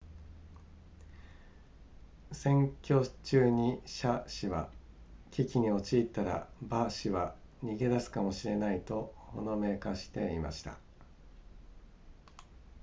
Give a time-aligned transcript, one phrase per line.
[2.31, 4.71] 選挙中に謝氏は
[5.29, 10.79] 危機に陥ったら馬氏は逃げ出すかもしれないとほのめかしていました